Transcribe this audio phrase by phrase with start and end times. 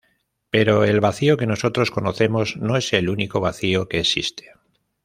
[0.49, 4.49] Pero el vacío que nosotros conocemos no es el único vacío que existe.